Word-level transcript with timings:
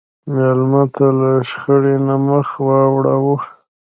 مېلمه 0.33 0.83
ته 0.95 1.05
له 1.19 1.29
شخړې 1.49 1.95
نه 2.07 2.15
مخ 2.27 2.47
واړوه. 2.65 3.37